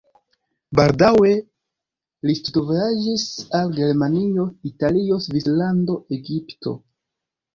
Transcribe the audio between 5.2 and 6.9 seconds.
Svislando, Egipto.